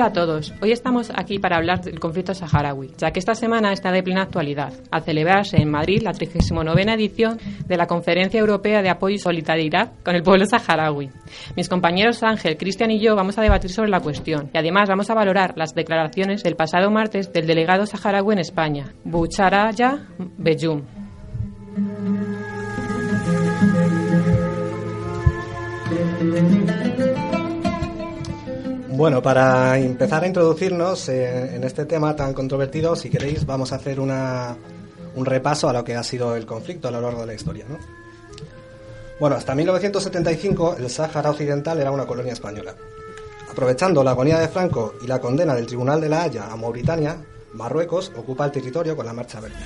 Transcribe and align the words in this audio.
Hola 0.00 0.08
a 0.08 0.12
todos. 0.14 0.54
Hoy 0.62 0.72
estamos 0.72 1.12
aquí 1.14 1.38
para 1.38 1.58
hablar 1.58 1.82
del 1.82 2.00
conflicto 2.00 2.32
saharaui, 2.32 2.90
ya 2.96 3.10
que 3.10 3.18
esta 3.18 3.34
semana 3.34 3.70
está 3.70 3.92
de 3.92 4.02
plena 4.02 4.22
actualidad, 4.22 4.72
al 4.90 5.02
celebrarse 5.02 5.58
en 5.58 5.70
Madrid 5.70 6.00
la 6.00 6.12
39 6.12 6.84
edición 6.94 7.38
de 7.66 7.76
la 7.76 7.86
Conferencia 7.86 8.40
Europea 8.40 8.80
de 8.80 8.88
Apoyo 8.88 9.16
y 9.16 9.18
Solidaridad 9.18 9.92
con 10.02 10.14
el 10.14 10.22
pueblo 10.22 10.46
saharaui. 10.46 11.10
Mis 11.54 11.68
compañeros 11.68 12.22
Ángel, 12.22 12.56
Cristian 12.56 12.90
y 12.92 12.98
yo 12.98 13.14
vamos 13.14 13.36
a 13.36 13.42
debatir 13.42 13.70
sobre 13.70 13.90
la 13.90 14.00
cuestión 14.00 14.48
y 14.54 14.56
además 14.56 14.88
vamos 14.88 15.10
a 15.10 15.14
valorar 15.14 15.52
las 15.58 15.74
declaraciones 15.74 16.42
del 16.42 16.56
pasado 16.56 16.90
martes 16.90 17.30
del 17.34 17.46
delegado 17.46 17.84
saharaui 17.84 18.32
en 18.32 18.38
España, 18.38 18.94
Bucharaya 19.04 20.06
Beyum. 20.38 20.99
Bueno, 29.00 29.22
para 29.22 29.78
empezar 29.78 30.24
a 30.24 30.26
introducirnos 30.26 31.08
en 31.08 31.64
este 31.64 31.86
tema 31.86 32.14
tan 32.14 32.34
controvertido, 32.34 32.94
si 32.94 33.08
queréis, 33.08 33.46
vamos 33.46 33.72
a 33.72 33.76
hacer 33.76 33.98
una, 33.98 34.54
un 35.14 35.24
repaso 35.24 35.70
a 35.70 35.72
lo 35.72 35.82
que 35.82 35.96
ha 35.96 36.02
sido 36.02 36.36
el 36.36 36.44
conflicto 36.44 36.88
a 36.88 36.90
lo 36.90 37.00
largo 37.00 37.22
de 37.22 37.28
la 37.28 37.32
historia. 37.32 37.64
¿no? 37.66 37.78
Bueno, 39.18 39.36
hasta 39.36 39.54
1975 39.54 40.76
el 40.78 40.90
Sáhara 40.90 41.30
Occidental 41.30 41.80
era 41.80 41.90
una 41.90 42.04
colonia 42.04 42.34
española. 42.34 42.74
Aprovechando 43.50 44.04
la 44.04 44.10
agonía 44.10 44.38
de 44.38 44.48
Franco 44.48 44.92
y 45.02 45.06
la 45.06 45.18
condena 45.18 45.54
del 45.54 45.66
Tribunal 45.66 45.98
de 45.98 46.08
la 46.10 46.24
Haya 46.24 46.52
a 46.52 46.56
Mauritania, 46.56 47.16
Marruecos 47.54 48.12
ocupa 48.18 48.44
el 48.44 48.52
territorio 48.52 48.96
con 48.96 49.06
la 49.06 49.14
Marcha 49.14 49.40
Verde. 49.40 49.56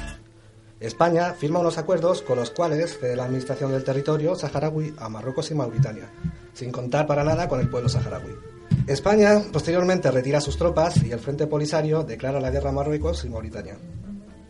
España 0.78 1.32
firma 1.32 1.58
unos 1.58 1.76
acuerdos 1.76 2.22
con 2.22 2.38
los 2.38 2.52
cuales 2.52 3.00
cede 3.00 3.16
la 3.16 3.24
administración 3.24 3.72
del 3.72 3.82
territorio 3.82 4.36
saharaui 4.36 4.94
a 4.96 5.08
Marruecos 5.08 5.50
y 5.50 5.56
Mauritania, 5.56 6.08
sin 6.52 6.70
contar 6.70 7.08
para 7.08 7.24
nada 7.24 7.48
con 7.48 7.58
el 7.58 7.68
pueblo 7.68 7.88
saharaui. 7.88 8.53
España 8.86 9.40
posteriormente 9.50 10.10
retira 10.10 10.42
sus 10.42 10.58
tropas 10.58 11.02
y 11.02 11.10
el 11.10 11.18
Frente 11.18 11.46
Polisario 11.46 12.02
declara 12.02 12.38
la 12.38 12.50
guerra 12.50 12.68
a 12.68 12.72
Marruecos 12.74 13.24
y 13.24 13.30
Mauritania. 13.30 13.78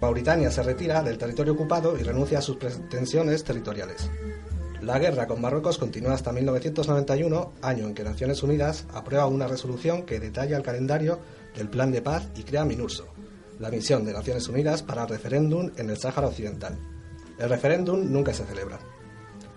Mauritania 0.00 0.50
se 0.50 0.64
retira 0.64 1.04
del 1.04 1.18
territorio 1.18 1.52
ocupado 1.52 1.96
y 1.96 2.02
renuncia 2.02 2.38
a 2.38 2.42
sus 2.42 2.56
pretensiones 2.56 3.44
territoriales. 3.44 4.10
La 4.82 4.98
guerra 4.98 5.28
con 5.28 5.40
Marruecos 5.40 5.78
continúa 5.78 6.14
hasta 6.14 6.32
1991, 6.32 7.52
año 7.62 7.86
en 7.86 7.94
que 7.94 8.02
Naciones 8.02 8.42
Unidas 8.42 8.86
aprueba 8.92 9.26
una 9.26 9.46
resolución 9.46 10.02
que 10.02 10.18
detalla 10.18 10.56
el 10.56 10.64
calendario 10.64 11.20
del 11.56 11.70
Plan 11.70 11.92
de 11.92 12.02
Paz 12.02 12.28
y 12.34 12.42
crea 12.42 12.64
MINURSO, 12.64 13.06
la 13.60 13.70
misión 13.70 14.04
de 14.04 14.14
Naciones 14.14 14.48
Unidas 14.48 14.82
para 14.82 15.04
el 15.04 15.10
referéndum 15.10 15.70
en 15.76 15.90
el 15.90 15.96
Sáhara 15.96 16.26
Occidental. 16.26 16.76
El 17.38 17.48
referéndum 17.48 18.12
nunca 18.12 18.34
se 18.34 18.44
celebra. 18.44 18.80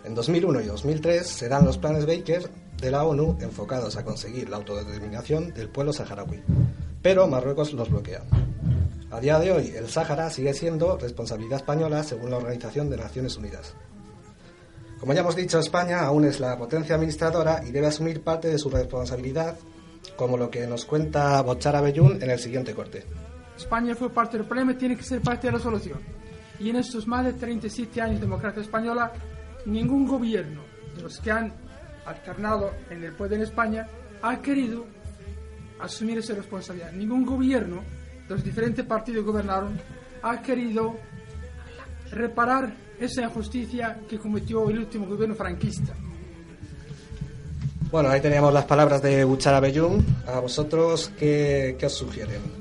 En 0.08 0.16
2001 0.16 0.62
y 0.62 0.66
2003 0.68 1.28
se 1.28 1.50
dan 1.50 1.66
los 1.66 1.78
planes 1.78 2.06
Baker 2.06 2.50
de 2.80 2.92
la 2.92 3.04
ONU 3.04 3.38
enfocados 3.42 3.98
a 3.98 4.06
conseguir 4.06 4.48
la 4.48 4.56
autodeterminación 4.56 5.54
del 5.54 5.68
pueblo 5.68 5.92
saharaui, 5.92 6.42
pero 7.02 7.28
Marruecos 7.28 7.74
los 7.74 7.90
bloquea. 7.90 8.22
A 9.12 9.20
día 9.20 9.38
de 9.38 9.52
hoy, 9.52 9.74
el 9.76 9.90
Sáhara 9.90 10.30
sigue 10.30 10.54
siendo 10.54 10.96
responsabilidad 10.98 11.58
española 11.58 12.04
según 12.04 12.30
la 12.30 12.38
Organización 12.38 12.90
de 12.90 12.96
Naciones 12.96 13.36
Unidas. 13.36 13.74
Como 14.98 15.12
ya 15.12 15.20
hemos 15.20 15.36
dicho, 15.36 15.60
España 15.60 16.00
aún 16.06 16.24
es 16.24 16.40
la 16.40 16.58
potencia 16.58 16.96
administradora 16.96 17.62
y 17.68 17.72
debe 17.72 17.88
asumir 17.88 18.22
parte 18.22 18.48
de 18.48 18.60
su 18.60 18.70
responsabilidad, 18.70 19.58
como 20.16 20.38
lo 20.38 20.50
que 20.50 20.66
nos 20.68 20.86
cuenta 20.86 21.42
Bochara 21.42 21.82
Bellún 21.82 22.24
en 22.24 22.30
el 22.30 22.40
siguiente 22.40 22.74
corte. 22.74 23.04
España 23.58 23.94
fue 23.94 24.10
parte 24.10 24.38
del 24.38 24.48
problema 24.48 24.72
y 24.72 24.76
tiene 24.76 24.96
que 24.96 25.04
ser 25.04 25.20
parte 25.20 25.48
de 25.48 25.54
la 25.58 25.60
solución. 25.60 26.00
Y 26.62 26.70
en 26.70 26.78
estos 26.78 27.06
más 27.08 27.26
de 27.26 27.34
37 27.34 28.02
años 28.02 28.16
de 28.16 28.22
democracia 28.22 28.62
española, 28.62 29.12
ningún 29.68 30.08
gobierno 30.08 30.62
de 30.96 31.04
los 31.04 31.20
que 31.20 31.32
han 31.32 31.54
alternado 32.06 32.72
en 32.90 33.04
el 33.04 33.14
poder 33.14 33.34
en 33.34 33.44
España, 33.44 33.88
ha 34.22 34.42
querido 34.42 34.86
asumir 35.80 36.18
esa 36.18 36.34
responsabilidad. 36.34 36.92
Ningún 36.94 37.26
gobierno 37.26 37.84
de 38.28 38.36
los 38.36 38.44
diferentes 38.44 38.86
partidos 38.86 39.24
que 39.24 39.32
gobernaron 39.32 39.80
ha 40.24 40.42
querido 40.42 40.96
reparar 42.12 42.74
esa 43.00 43.22
injusticia 43.24 44.00
que 44.10 44.18
cometió 44.18 44.70
el 44.70 44.80
último 44.80 45.06
gobierno 45.06 45.36
franquista. 45.36 45.94
Bueno, 47.92 48.10
ahí 48.10 48.20
teníamos 48.20 48.54
las 48.54 48.66
palabras 48.66 49.02
de 49.02 49.24
Buchara 49.24 49.60
Bellum. 49.60 50.04
¿A 50.26 50.40
vosotros 50.40 51.12
qué, 51.18 51.76
qué 51.78 51.86
os 51.86 51.94
sugieren? 51.94 52.57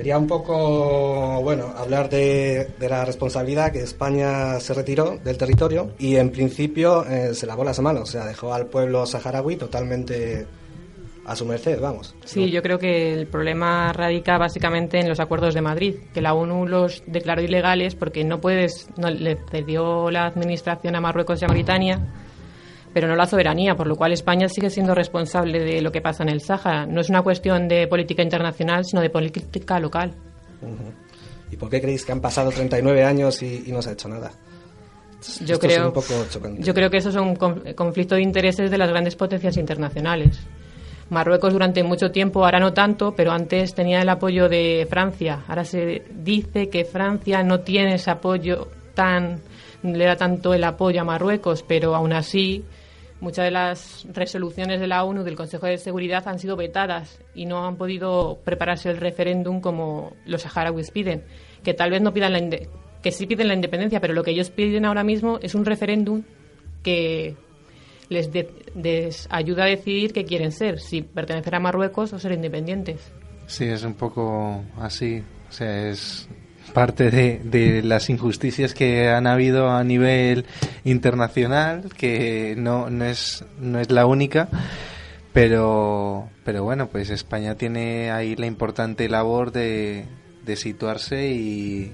Sería 0.00 0.16
un 0.16 0.26
poco, 0.26 1.42
bueno, 1.42 1.74
hablar 1.76 2.08
de, 2.08 2.68
de, 2.78 2.88
la 2.88 3.04
responsabilidad 3.04 3.70
que 3.70 3.80
España 3.80 4.58
se 4.58 4.72
retiró 4.72 5.18
del 5.22 5.36
territorio 5.36 5.90
y 5.98 6.16
en 6.16 6.30
principio 6.30 7.04
eh, 7.04 7.34
se 7.34 7.44
lavó 7.44 7.64
las 7.64 7.80
manos, 7.80 8.08
o 8.08 8.12
sea, 8.12 8.24
dejó 8.24 8.54
al 8.54 8.64
pueblo 8.64 9.04
saharaui 9.04 9.56
totalmente 9.56 10.46
a 11.26 11.36
su 11.36 11.44
merced, 11.44 11.78
vamos. 11.78 12.14
Sí, 12.24 12.46
¿no? 12.46 12.46
yo 12.46 12.62
creo 12.62 12.78
que 12.78 13.12
el 13.12 13.26
problema 13.26 13.92
radica 13.92 14.38
básicamente 14.38 14.98
en 14.98 15.06
los 15.06 15.20
acuerdos 15.20 15.52
de 15.52 15.60
Madrid, 15.60 15.96
que 16.14 16.22
la 16.22 16.32
ONU 16.32 16.66
los 16.66 17.02
declaró 17.06 17.42
ilegales 17.42 17.94
porque 17.94 18.24
no 18.24 18.40
puedes, 18.40 18.88
no, 18.96 19.10
le 19.10 19.36
cedió 19.50 20.10
la 20.10 20.24
administración 20.24 20.96
a 20.96 21.02
Marruecos 21.02 21.42
y 21.42 21.44
a 21.44 21.48
Mauritania 21.48 22.00
pero 22.92 23.08
no 23.08 23.16
la 23.16 23.26
soberanía, 23.26 23.74
por 23.74 23.86
lo 23.86 23.96
cual 23.96 24.12
España 24.12 24.48
sigue 24.48 24.70
siendo 24.70 24.94
responsable 24.94 25.60
de 25.60 25.80
lo 25.80 25.92
que 25.92 26.00
pasa 26.00 26.22
en 26.22 26.28
el 26.30 26.40
Sáhara. 26.40 26.86
No 26.86 27.00
es 27.00 27.08
una 27.08 27.22
cuestión 27.22 27.68
de 27.68 27.86
política 27.86 28.22
internacional, 28.22 28.84
sino 28.84 29.00
de 29.00 29.10
política 29.10 29.78
local. 29.78 30.12
Uh 30.62 30.66
-huh. 30.66 31.52
¿Y 31.52 31.56
por 31.56 31.68
qué 31.68 31.80
creéis 31.80 32.04
que 32.04 32.12
han 32.12 32.20
pasado 32.20 32.50
39 32.50 33.04
años 33.04 33.42
y, 33.42 33.64
y 33.66 33.72
no 33.72 33.82
se 33.82 33.90
ha 33.90 33.92
hecho 33.92 34.08
nada? 34.08 34.30
Yo 35.44 35.54
Esto 35.54 35.66
creo, 35.66 35.86
un 35.88 35.92
poco 35.92 36.14
yo 36.58 36.72
creo 36.72 36.90
que 36.90 36.96
eso 36.96 37.10
es 37.10 37.16
un 37.16 37.36
conflicto 37.36 38.14
de 38.14 38.22
intereses 38.22 38.70
de 38.70 38.78
las 38.78 38.88
grandes 38.88 39.16
potencias 39.16 39.56
internacionales. 39.58 40.40
Marruecos 41.10 41.52
durante 41.52 41.82
mucho 41.82 42.10
tiempo, 42.10 42.44
ahora 42.44 42.60
no 42.60 42.72
tanto, 42.72 43.14
pero 43.14 43.32
antes 43.32 43.74
tenía 43.74 44.00
el 44.00 44.08
apoyo 44.08 44.48
de 44.48 44.86
Francia. 44.88 45.44
Ahora 45.48 45.64
se 45.64 46.04
dice 46.10 46.70
que 46.70 46.84
Francia 46.84 47.42
no 47.42 47.60
tiene 47.60 47.96
ese 47.96 48.10
apoyo 48.10 48.68
tan 48.94 49.40
le 49.82 50.04
da 50.04 50.16
tanto 50.16 50.54
el 50.54 50.64
apoyo 50.64 51.00
a 51.00 51.04
Marruecos, 51.04 51.64
pero 51.66 51.94
aún 51.94 52.12
así 52.12 52.64
muchas 53.20 53.44
de 53.44 53.50
las 53.50 54.06
resoluciones 54.12 54.80
de 54.80 54.86
la 54.86 55.04
ONU 55.04 55.22
del 55.22 55.36
Consejo 55.36 55.66
de 55.66 55.78
Seguridad 55.78 56.26
han 56.26 56.38
sido 56.38 56.56
vetadas 56.56 57.20
y 57.34 57.46
no 57.46 57.66
han 57.66 57.76
podido 57.76 58.38
prepararse 58.44 58.90
el 58.90 58.96
referéndum 58.96 59.60
como 59.60 60.14
los 60.26 60.42
saharauis 60.42 60.90
piden, 60.90 61.24
que 61.62 61.74
tal 61.74 61.90
vez 61.90 62.02
no 62.02 62.12
pidan 62.12 62.32
la 62.32 62.40
que 63.02 63.12
sí 63.12 63.26
piden 63.26 63.48
la 63.48 63.54
independencia, 63.54 64.00
pero 64.00 64.14
lo 64.14 64.22
que 64.22 64.32
ellos 64.32 64.50
piden 64.50 64.84
ahora 64.84 65.04
mismo 65.04 65.38
es 65.42 65.54
un 65.54 65.64
referéndum 65.64 66.22
que 66.82 67.36
les, 68.08 68.30
de, 68.32 68.50
les 68.74 69.26
ayuda 69.30 69.64
a 69.64 69.66
decidir 69.66 70.12
qué 70.12 70.24
quieren 70.24 70.52
ser, 70.52 70.80
si 70.80 71.02
pertenecer 71.02 71.54
a 71.54 71.60
Marruecos 71.60 72.12
o 72.12 72.18
ser 72.18 72.32
independientes. 72.32 73.12
Sí, 73.46 73.64
es 73.64 73.82
un 73.84 73.94
poco 73.94 74.62
así. 74.78 75.22
O 75.48 75.52
sea, 75.52 75.88
es 75.88 76.28
parte 76.72 77.10
de, 77.10 77.40
de, 77.44 77.82
las 77.82 78.10
injusticias 78.10 78.74
que 78.74 79.08
han 79.08 79.26
habido 79.26 79.70
a 79.70 79.84
nivel 79.84 80.46
internacional, 80.84 81.90
que 81.96 82.54
no, 82.56 82.90
no, 82.90 83.04
es, 83.04 83.44
no 83.60 83.80
es 83.80 83.90
la 83.90 84.06
única, 84.06 84.48
pero, 85.32 86.28
pero 86.44 86.64
bueno, 86.64 86.88
pues 86.88 87.10
España 87.10 87.54
tiene 87.54 88.10
ahí 88.10 88.36
la 88.36 88.46
importante 88.46 89.08
labor 89.08 89.52
de, 89.52 90.06
de 90.44 90.56
situarse 90.56 91.28
y, 91.30 91.92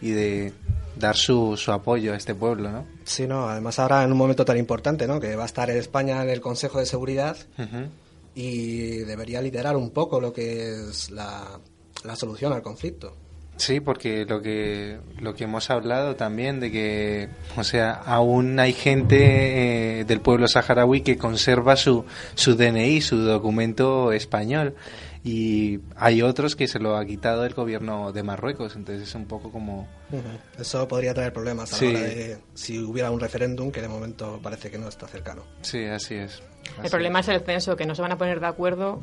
y 0.00 0.10
de 0.10 0.52
dar 0.96 1.16
su, 1.16 1.56
su, 1.56 1.72
apoyo 1.72 2.12
a 2.12 2.16
este 2.16 2.34
pueblo, 2.34 2.70
¿no? 2.70 2.86
Sí, 3.04 3.26
no, 3.26 3.48
además 3.48 3.78
ahora 3.78 4.04
en 4.04 4.12
un 4.12 4.18
momento 4.18 4.44
tan 4.44 4.58
importante, 4.58 5.06
¿no? 5.06 5.18
Que 5.18 5.34
va 5.36 5.44
a 5.44 5.46
estar 5.46 5.70
España 5.70 6.22
en 6.22 6.30
el 6.30 6.40
Consejo 6.40 6.78
de 6.78 6.86
Seguridad 6.86 7.36
uh 7.58 7.62
-huh. 7.62 7.88
y 8.34 8.98
debería 8.98 9.40
liderar 9.40 9.76
un 9.76 9.90
poco 9.90 10.20
lo 10.20 10.32
que 10.32 10.88
es 10.88 11.10
la, 11.10 11.58
la 12.04 12.16
solución 12.16 12.52
al 12.52 12.62
conflicto. 12.62 13.16
Sí, 13.56 13.80
porque 13.80 14.24
lo 14.24 14.42
que 14.42 14.98
lo 15.20 15.34
que 15.34 15.44
hemos 15.44 15.70
hablado 15.70 16.16
también 16.16 16.58
de 16.58 16.72
que, 16.72 17.28
o 17.56 17.62
sea, 17.62 17.92
aún 17.92 18.58
hay 18.58 18.72
gente 18.72 20.00
eh, 20.00 20.04
del 20.04 20.20
pueblo 20.20 20.48
saharaui 20.48 21.02
que 21.02 21.16
conserva 21.16 21.76
su 21.76 22.04
su 22.34 22.56
DNI, 22.56 23.00
su 23.00 23.18
documento 23.18 24.10
español, 24.10 24.74
y 25.22 25.78
hay 25.96 26.22
otros 26.22 26.56
que 26.56 26.66
se 26.66 26.80
lo 26.80 26.96
ha 26.96 27.04
quitado 27.04 27.44
el 27.44 27.54
gobierno 27.54 28.12
de 28.12 28.24
Marruecos, 28.24 28.74
entonces 28.74 29.08
es 29.08 29.14
un 29.14 29.26
poco 29.26 29.52
como 29.52 29.82
uh 30.10 30.16
-huh. 30.16 30.60
eso 30.60 30.88
podría 30.88 31.14
traer 31.14 31.32
problemas 31.32 31.72
a 31.72 31.76
sí. 31.76 31.92
la 31.92 31.98
hora 32.00 32.08
de 32.08 32.38
si 32.54 32.78
hubiera 32.80 33.10
un 33.12 33.20
referéndum 33.20 33.70
que 33.70 33.80
de 33.80 33.88
momento 33.88 34.40
parece 34.42 34.68
que 34.68 34.78
no 34.78 34.88
está 34.88 35.06
cercano. 35.06 35.44
Sí, 35.62 35.84
así 35.84 36.16
es. 36.16 36.42
Así 36.72 36.86
el 36.86 36.90
problema 36.90 37.20
es 37.20 37.28
el 37.28 37.40
censo, 37.40 37.76
que 37.76 37.86
no 37.86 37.94
se 37.94 38.02
van 38.02 38.10
a 38.10 38.18
poner 38.18 38.40
de 38.40 38.46
acuerdo 38.46 39.00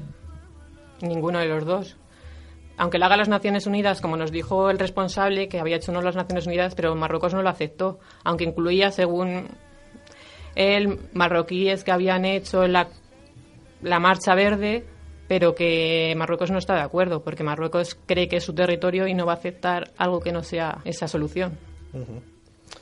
ninguno 1.01 1.39
de 1.39 1.45
los 1.47 1.65
dos 1.65 1.97
aunque 2.81 2.97
lo 2.97 3.05
haga 3.05 3.15
las 3.15 3.29
Naciones 3.29 3.67
Unidas, 3.67 4.01
como 4.01 4.17
nos 4.17 4.31
dijo 4.31 4.71
el 4.71 4.79
responsable, 4.79 5.47
que 5.47 5.59
había 5.59 5.75
hecho 5.75 5.91
no 5.91 6.01
las 6.01 6.15
Naciones 6.15 6.47
Unidas, 6.47 6.73
pero 6.73 6.95
Marruecos 6.95 7.31
no 7.31 7.43
lo 7.43 7.49
aceptó, 7.49 7.99
aunque 8.23 8.43
incluía, 8.43 8.89
según 8.89 9.49
él, 10.55 10.97
marroquíes 11.13 11.83
que 11.83 11.91
habían 11.91 12.25
hecho 12.25 12.65
la, 12.67 12.87
la 13.83 13.99
marcha 13.99 14.33
verde, 14.33 14.83
pero 15.27 15.53
que 15.53 16.15
Marruecos 16.17 16.49
no 16.49 16.57
está 16.57 16.73
de 16.73 16.81
acuerdo, 16.81 17.21
porque 17.21 17.43
Marruecos 17.43 17.95
cree 18.07 18.27
que 18.27 18.37
es 18.37 18.43
su 18.43 18.55
territorio 18.55 19.05
y 19.05 19.13
no 19.13 19.27
va 19.27 19.33
a 19.33 19.35
aceptar 19.35 19.91
algo 19.95 20.19
que 20.19 20.31
no 20.31 20.41
sea 20.41 20.79
esa 20.83 21.07
solución. 21.07 21.59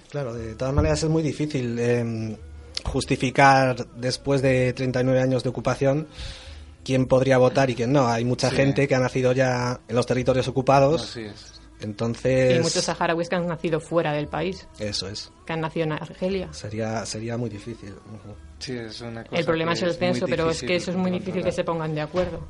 Claro, 0.10 0.34
de 0.34 0.56
todas 0.56 0.74
maneras 0.74 1.04
es 1.04 1.10
muy 1.10 1.24
difícil 1.24 1.78
eh, 1.78 2.38
justificar 2.86 3.76
después 3.98 4.42
de 4.42 4.72
39 4.72 5.20
años 5.20 5.44
de 5.44 5.50
ocupación 5.50 6.08
quién 6.84 7.06
podría 7.06 7.38
votar 7.38 7.70
y 7.70 7.76
quién 7.76 7.92
no. 7.94 8.08
Hay 8.08 8.26
mucha 8.26 8.50
Sí. 8.50 8.56
gente 8.56 8.88
que 8.88 8.96
ha 8.96 9.00
nacido 9.00 9.32
ya 9.34 9.80
en 9.88 9.96
los 9.96 10.06
territorios 10.06 10.48
ocupados, 10.48 11.04
Así 11.04 11.22
es. 11.22 11.60
entonces... 11.82 12.58
Y 12.58 12.60
muchos 12.62 12.84
saharauis 12.84 13.30
que 13.30 13.36
han 13.36 13.48
nacido 13.48 13.80
fuera 13.80 14.14
del 14.14 14.28
país, 14.28 14.68
Eso 14.80 15.08
es. 15.08 15.32
que 15.46 15.54
han 15.54 15.62
nacido 15.62 15.86
en 15.86 15.92
Argelia. 15.94 16.52
Sería, 16.54 17.06
sería 17.06 17.38
muy 17.38 17.50
difícil. 17.50 17.94
Sí, 18.60 18.74
es 18.78 19.02
una 19.02 19.24
cosa 19.24 19.38
El 19.38 19.46
problema 19.46 19.74
es 19.74 19.82
el 19.84 19.94
censo, 19.94 20.26
pero 20.28 20.50
es 20.50 20.62
que 20.62 20.76
eso 20.76 20.92
es 20.92 20.98
muy 20.98 21.12
difícil 21.12 21.44
que 21.44 21.52
se 21.52 21.64
pongan 21.64 21.94
de 21.96 22.02
acuerdo. 22.02 22.46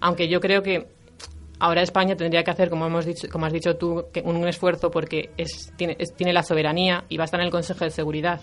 Aunque 0.00 0.28
yo 0.28 0.40
creo 0.40 0.62
que 0.62 0.88
ahora 1.58 1.82
España 1.82 2.16
tendría 2.16 2.42
que 2.44 2.50
hacer, 2.50 2.68
como 2.70 2.86
hemos 2.86 3.04
dicho, 3.04 3.28
como 3.30 3.46
has 3.46 3.52
dicho 3.52 3.76
tú, 3.76 4.06
que 4.12 4.20
un 4.20 4.46
esfuerzo 4.48 4.90
porque 4.90 5.30
es, 5.36 5.72
tiene, 5.76 5.96
es- 5.98 6.12
tiene 6.14 6.32
la 6.32 6.42
soberanía 6.42 7.04
y 7.08 7.16
va 7.16 7.24
a 7.24 7.26
estar 7.26 7.40
en 7.40 7.46
el 7.46 7.52
Consejo 7.52 7.84
de 7.84 7.90
Seguridad. 7.90 8.40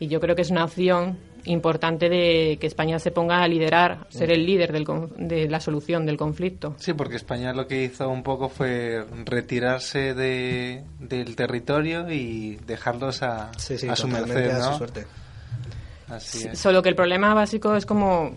Y 0.00 0.08
yo 0.08 0.18
creo 0.20 0.34
que 0.34 0.42
es 0.42 0.50
una 0.50 0.64
opción 0.64 1.18
importante 1.44 2.08
de 2.08 2.56
que 2.60 2.66
España 2.66 2.98
se 2.98 3.10
ponga 3.10 3.42
a 3.42 3.48
liderar, 3.48 4.06
ser 4.10 4.30
el 4.30 4.46
líder 4.46 4.72
del 4.72 4.84
con- 4.84 5.10
de 5.16 5.48
la 5.48 5.60
solución 5.60 6.06
del 6.06 6.16
conflicto. 6.16 6.74
Sí, 6.78 6.92
porque 6.92 7.16
España 7.16 7.52
lo 7.52 7.66
que 7.66 7.82
hizo 7.84 8.08
un 8.08 8.22
poco 8.22 8.48
fue 8.48 9.04
retirarse 9.24 10.14
de, 10.14 10.84
del 11.00 11.34
territorio 11.36 12.10
y 12.10 12.56
dejarlos 12.66 13.22
a, 13.22 13.50
Sí, 13.58 13.76
sí, 13.78 13.88
a 13.88 13.96
su 13.96 14.06
merced, 14.08 14.50
a 14.50 14.72
su 14.72 14.78
suerte. 14.78 15.06
Así 16.08 16.46
es. 16.48 16.58
Solo 16.58 16.82
que 16.82 16.90
el 16.90 16.94
problema 16.94 17.32
básico 17.34 17.74
es 17.74 17.86
como, 17.86 18.32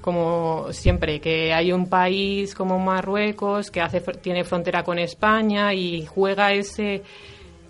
como 0.00 0.66
siempre, 0.72 1.20
que 1.20 1.52
hay 1.54 1.72
un 1.72 1.88
país 1.88 2.54
como 2.54 2.78
Marruecos 2.78 3.70
que 3.70 3.80
hace, 3.80 4.04
fr- 4.04 4.18
tiene 4.20 4.44
frontera 4.44 4.84
con 4.84 4.98
España 4.98 5.72
y 5.72 6.04
juega 6.06 6.52
ese 6.52 7.02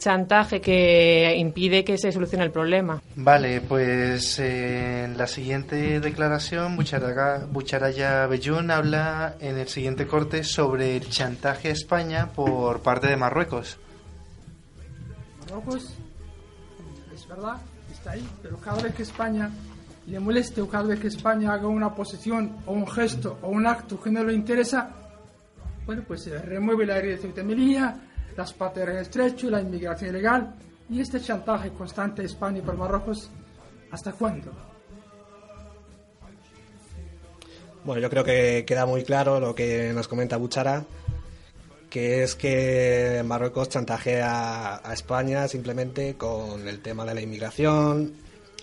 chantaje 0.05 0.61
que 0.61 1.35
impide 1.39 1.83
que 1.83 1.97
se 1.97 2.13
solucione 2.13 2.45
el 2.45 2.51
problema. 2.51 3.01
Vale, 3.17 3.63
pues 3.63 4.39
eh, 4.39 5.05
en 5.05 5.17
la 5.17 5.27
siguiente 5.27 5.99
declaración, 6.01 6.77
Bucharaga- 6.77 7.47
Bucharaya 7.51 8.27
Bellún 8.27 8.71
habla 8.71 9.37
en 9.41 9.57
el 9.59 9.69
siguiente 9.69 10.07
corte 10.07 10.45
sobre 10.45 10.97
el 10.99 11.09
chantaje 11.09 11.69
a 11.69 11.73
España 11.73 12.29
por 12.35 12.81
parte 12.83 13.07
de 13.07 13.17
Marruecos. 13.17 13.79
Marruecos, 15.41 15.95
es 17.15 17.27
verdad, 17.29 17.57
está 17.91 18.11
ahí, 18.13 18.29
pero 18.43 18.59
cada 18.59 18.83
vez 18.83 18.95
que 18.95 19.03
España 19.05 19.51
le 20.07 20.21
moleste 20.21 20.61
o 20.61 20.69
cada 20.69 20.85
vez 20.85 21.01
que 21.01 21.09
España 21.09 21.55
haga 21.55 21.67
una 21.67 21.95
posición 21.95 22.57
o 22.67 22.73
un 22.73 22.87
gesto 22.87 23.39
o 23.41 23.49
un 23.49 23.67
acto 23.67 23.99
que 23.99 24.11
no 24.11 24.23
le 24.23 24.35
interesa, 24.35 24.91
bueno, 25.87 26.03
pues 26.07 26.25
se 26.25 26.39
remueve 26.39 26.85
la 26.85 26.97
área 26.97 27.17
de 27.17 27.43
Melilla, 27.43 27.97
las 28.37 28.53
pateras 28.53 28.91
en 28.91 28.97
el 28.97 29.03
estrecho, 29.03 29.51
la 29.51 29.61
inmigración 29.61 30.11
ilegal 30.11 30.55
y 30.91 31.01
este 31.01 31.21
chantaje 31.21 31.71
constante 31.71 32.23
de 32.23 32.29
España 32.29 32.63
por 32.63 32.77
Marruecos, 32.77 33.31
¿hasta 33.91 34.13
cuándo? 34.13 34.53
Bueno, 37.85 38.01
yo 38.01 38.11
creo 38.11 38.25
que 38.25 38.65
queda 38.67 38.87
muy 38.87 39.05
claro 39.05 39.41
lo 39.41 39.55
que 39.55 39.93
nos 39.93 40.09
comenta 40.09 40.37
Buchara, 40.37 40.85
que 41.91 42.23
es 42.23 42.35
que 42.35 43.23
Marruecos 43.25 43.69
chantajea 43.69 44.81
a 44.83 44.93
España 44.93 45.47
simplemente 45.49 46.15
con 46.15 46.67
el 46.67 46.81
tema 46.81 47.05
de 47.05 47.15
la 47.15 47.21
inmigración, 47.21 48.15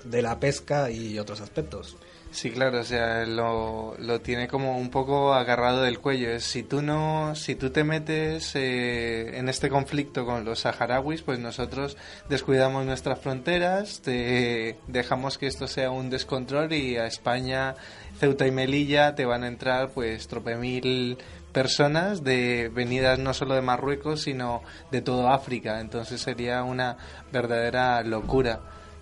de 0.03 0.21
la 0.21 0.39
pesca 0.39 0.89
y 0.89 1.19
otros 1.19 1.39
aspectos. 1.41 1.97
Sí, 2.33 2.49
claro, 2.49 2.79
o 2.79 2.83
sea, 2.83 3.25
lo, 3.25 3.95
lo 3.99 4.21
tiene 4.21 4.47
como 4.47 4.77
un 4.77 4.89
poco 4.89 5.33
agarrado 5.33 5.81
del 5.81 5.99
cuello. 5.99 6.29
Es, 6.29 6.45
si 6.45 6.63
tú 6.63 6.81
no, 6.81 7.35
si 7.35 7.55
tú 7.55 7.71
te 7.71 7.83
metes 7.83 8.55
eh, 8.55 9.37
en 9.37 9.49
este 9.49 9.69
conflicto 9.69 10.25
con 10.25 10.45
los 10.45 10.61
saharauis, 10.61 11.23
pues 11.23 11.39
nosotros 11.39 11.97
descuidamos 12.29 12.85
nuestras 12.85 13.19
fronteras, 13.19 13.99
te- 14.01 14.77
dejamos 14.87 15.37
que 15.37 15.47
esto 15.47 15.67
sea 15.67 15.91
un 15.91 16.09
descontrol 16.09 16.71
y 16.71 16.95
a 16.95 17.05
España, 17.05 17.75
Ceuta 18.17 18.47
y 18.47 18.51
Melilla 18.51 19.13
te 19.13 19.25
van 19.25 19.43
a 19.43 19.47
entrar 19.49 19.89
pues 19.89 20.27
trope 20.29 20.55
mil 20.55 21.17
personas 21.51 22.23
de 22.23 22.71
venidas 22.73 23.19
no 23.19 23.33
solo 23.33 23.55
de 23.55 23.61
Marruecos 23.61 24.21
sino 24.21 24.61
de 24.89 25.01
toda 25.01 25.33
África. 25.35 25.81
Entonces 25.81 26.21
sería 26.21 26.63
una 26.63 26.95
verdadera 27.33 28.01
locura. 28.03 28.61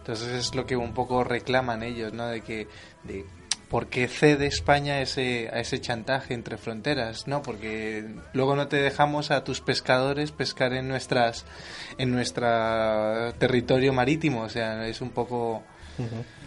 Entonces 0.09 0.47
es 0.47 0.55
lo 0.55 0.65
que 0.65 0.75
un 0.75 0.95
poco 0.95 1.23
reclaman 1.23 1.83
ellos, 1.83 2.13
¿no? 2.13 2.25
De 2.25 2.41
que, 2.41 2.67
de, 3.03 3.25
¿por 3.69 3.89
qué 3.89 4.07
cede 4.07 4.47
España 4.47 4.95
a 4.95 5.01
ese, 5.01 5.49
a 5.53 5.59
ese 5.59 5.79
chantaje 5.79 6.33
entre 6.33 6.57
fronteras? 6.57 7.27
¿No? 7.27 7.43
Porque 7.43 8.05
luego 8.33 8.55
no 8.55 8.67
te 8.67 8.77
dejamos 8.77 9.29
a 9.29 9.43
tus 9.43 9.61
pescadores 9.61 10.31
pescar 10.31 10.73
en 10.73 10.87
nuestras, 10.87 11.45
en 11.99 12.11
nuestro 12.11 12.47
territorio 13.37 13.93
marítimo, 13.93 14.41
o 14.41 14.49
sea, 14.49 14.87
es 14.87 14.99
un 14.99 15.11
poco, 15.11 15.61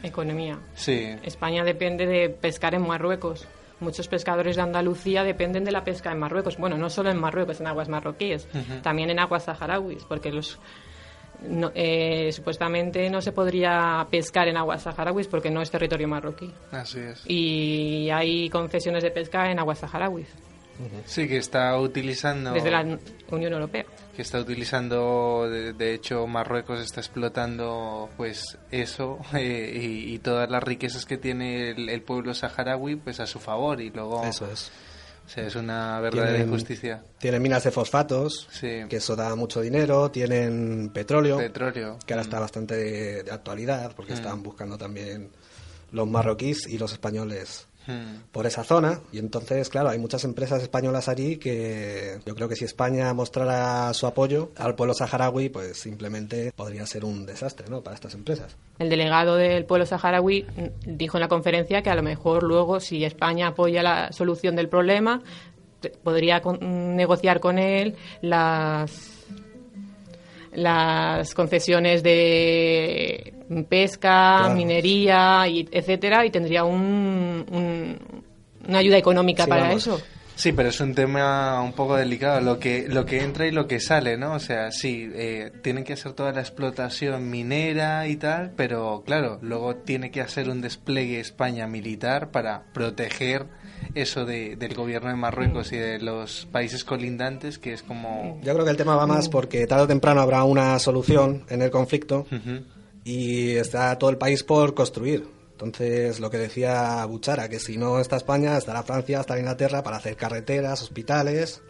Economía. 0.02 0.58
sí, 0.74 1.14
España 1.22 1.62
depende 1.62 2.04
de 2.06 2.30
pescar 2.30 2.74
en 2.74 2.84
Marruecos. 2.84 3.46
Muchos 3.78 4.08
pescadores 4.08 4.56
de 4.56 4.62
Andalucía 4.62 5.22
dependen 5.22 5.62
de 5.62 5.70
la 5.70 5.84
pesca 5.84 6.10
en 6.10 6.18
Marruecos. 6.18 6.56
Bueno, 6.56 6.78
no 6.78 6.90
solo 6.90 7.10
en 7.10 7.18
Marruecos, 7.18 7.60
en 7.60 7.68
aguas 7.68 7.88
marroquíes, 7.88 8.48
también 8.82 9.10
en 9.10 9.20
aguas 9.20 9.44
saharauis, 9.44 10.02
porque 10.04 10.32
los 10.32 10.58
no- 11.48 11.70
eh, 11.74 12.30
supuestamente 12.32 13.08
no 13.10 13.20
se 13.20 13.32
podría 13.32 14.06
pescar 14.10 14.48
en 14.48 14.56
aguas 14.56 14.82
saharauis 14.82 15.26
porque 15.28 15.50
no 15.50 15.62
es 15.62 15.70
territorio 15.70 16.08
marroquí. 16.08 16.52
así 16.70 16.98
es. 17.00 17.22
Y 17.26 18.10
hay 18.10 18.48
concesiones 18.50 19.02
de 19.02 19.10
pesca 19.10 19.50
en 19.50 19.58
aguas 19.58 19.78
saharauis 19.80 20.26
Sí, 21.04 21.28
que 21.28 21.36
está 21.36 21.78
utilizando, 21.78 22.52
desde 22.54 22.70
la 22.70 22.80
Unión 23.30 23.52
Europea. 23.52 23.84
que 24.16 24.22
está 24.22 24.40
utilizando, 24.40 25.46
de, 25.48 25.74
de 25.74 25.94
hecho 25.94 26.26
Marruecos 26.26 26.80
está 26.80 27.00
explotando 27.00 28.08
pues 28.16 28.58
eso 28.70 29.18
eh, 29.34 29.78
y, 29.80 30.14
y 30.14 30.18
todas 30.18 30.50
las 30.50 30.62
riquezas 30.62 31.04
que 31.06 31.18
tiene 31.18 31.70
el, 31.70 31.88
el 31.88 32.02
pueblo 32.02 32.34
saharaui 32.34 32.96
pues 32.96 33.20
a 33.20 33.26
su 33.26 33.38
favor 33.38 33.80
y 33.80 33.90
luego 33.90 34.24
Eso 34.24 34.50
es. 34.50 34.72
O 35.24 35.28
sea, 35.28 35.46
es 35.46 35.54
una 35.54 36.00
verdadera 36.00 36.32
Tienen- 36.32 36.48
injusticia. 36.48 37.02
Tienen 37.18 37.40
minas 37.42 37.64
de 37.64 37.70
fosfatos, 37.70 38.48
Sí. 38.50 38.82
que 38.88 38.96
eso 38.96 39.16
da 39.16 39.34
mucho 39.36 39.60
dinero, 39.60 40.10
tienen 40.10 40.90
petróleo, 40.92 41.38
Petróleo. 41.38 41.98
que 42.04 42.12
ahora 42.14 42.22
Mm. 42.24 42.26
está 42.26 42.40
bastante 42.40 42.76
de, 42.76 43.22
de 43.22 43.30
actualidad, 43.30 43.92
porque 43.96 44.12
están 44.14 44.42
buscando 44.42 44.76
también 44.76 45.30
los 45.92 46.08
marroquíes 46.08 46.66
y 46.66 46.78
los 46.78 46.92
españoles 46.92 47.66
Mm. 47.86 48.30
por 48.30 48.46
esa 48.46 48.62
zona. 48.64 49.00
Y 49.12 49.18
entonces, 49.18 49.68
claro, 49.68 49.88
hay 49.88 49.98
muchas 49.98 50.22
empresas 50.24 50.62
españolas 50.62 51.08
allí 51.08 51.36
que 51.36 52.18
yo 52.24 52.34
creo 52.34 52.48
que 52.48 52.54
si 52.56 52.64
España 52.64 53.12
mostrara 53.12 53.92
su 53.94 54.06
apoyo 54.06 54.50
al 54.56 54.74
pueblo 54.76 54.94
saharaui, 54.94 55.48
pues 55.48 55.78
simplemente 55.78 56.52
podría 56.54 56.86
ser 56.86 57.04
un 57.04 57.26
desastre 57.26 57.66
¿no? 57.68 57.80
para 57.82 57.94
estas 57.94 58.14
empresas. 58.14 58.56
El 58.78 58.88
delegado 58.88 59.34
del 59.36 59.64
pueblo 59.64 59.84
saharaui 59.84 60.46
dijo 60.86 61.16
en 61.16 61.20
la 61.22 61.28
conferencia 61.28 61.82
que 61.82 61.90
a 61.90 61.94
lo 61.96 62.02
mejor 62.02 62.44
luego, 62.44 62.78
si 62.78 63.04
España 63.04 63.48
apoya 63.48 63.82
la 63.82 64.12
solución 64.12 64.54
del 64.54 64.68
problema, 64.68 65.20
podría 66.04 66.40
con- 66.40 66.94
negociar 66.94 67.40
con 67.40 67.58
él 67.58 67.96
las 68.20 69.08
las 70.54 71.34
concesiones 71.34 72.02
de 72.02 73.31
pesca, 73.68 74.36
Claro. 74.40 74.54
minería, 74.54 75.46
y 75.48 75.68
etcétera, 75.70 76.24
y 76.26 76.30
tendría 76.30 76.64
un, 76.64 77.44
un- 77.50 77.98
una 78.68 78.78
ayuda 78.78 78.96
económica 78.98 79.44
Sí, 79.44 79.50
para 79.50 79.62
vamos. 79.64 79.86
eso. 79.86 80.00
Sí, 80.34 80.52
pero 80.52 80.70
es 80.70 80.80
un 80.80 80.94
tema 80.94 81.60
un 81.62 81.74
poco 81.74 81.94
delicado, 81.94 82.40
lo 82.40 82.58
que 82.58 82.86
lo 82.88 83.04
que 83.04 83.22
entra 83.22 83.46
y 83.46 83.50
lo 83.50 83.66
que 83.68 83.80
sale, 83.80 84.16
¿no? 84.16 84.32
O 84.32 84.38
sea, 84.40 84.72
sí, 84.72 85.08
eh, 85.14 85.52
tienen 85.62 85.84
que 85.84 85.92
hacer 85.92 86.14
toda 86.14 86.32
la 86.32 86.40
explotación 86.40 87.28
minera 87.30 88.08
y 88.08 88.16
tal, 88.16 88.50
pero 88.56 89.02
claro, 89.04 89.38
luego 89.42 89.76
tiene 89.76 90.10
que 90.10 90.22
hacer 90.22 90.48
un 90.48 90.62
despliegue 90.62 91.20
España 91.20 91.66
militar 91.66 92.30
para 92.30 92.62
proteger 92.72 93.44
eso 93.94 94.24
de, 94.24 94.56
del 94.56 94.74
gobierno 94.74 95.10
de 95.10 95.16
Marruecos 95.16 95.70
y 95.72 95.76
de 95.76 95.98
los 96.00 96.48
países 96.50 96.82
colindantes, 96.82 97.58
que 97.58 97.74
es 97.74 97.82
como... 97.82 98.40
Yo 98.42 98.54
creo 98.54 98.64
que 98.64 98.70
el 98.70 98.76
tema 98.78 98.96
va 98.96 99.06
más 99.06 99.28
porque 99.28 99.66
tarde 99.66 99.84
o 99.84 99.86
temprano 99.86 100.22
habrá 100.22 100.44
una 100.44 100.78
solución 100.78 101.44
en 101.50 101.60
el 101.60 101.70
conflicto. 101.70 102.26
Y 103.04 103.56
está 103.56 103.96
todo 103.98 104.10
el 104.10 104.18
país 104.18 104.42
por 104.42 104.74
construir. 104.74 105.26
Entonces, 105.52 106.18
lo 106.18 106.30
que 106.30 106.38
decía 106.38 107.04
Buchara, 107.06 107.48
que 107.48 107.60
si 107.60 107.76
no 107.76 108.00
está 108.00 108.16
España, 108.16 108.56
estará 108.56 108.82
Francia, 108.82 109.20
estará 109.20 109.38
Inglaterra 109.38 109.82
para 109.82 109.96
hacer 109.98 110.16
carreteras, 110.16 110.82
hospitales, 110.82 111.62